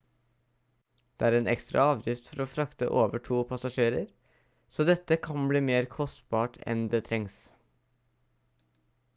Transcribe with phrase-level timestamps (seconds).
[1.23, 4.07] det er en ekstra avgift for å frakte over to passasjerer
[4.77, 7.37] så dette kan bli mer kostbart enn det trengs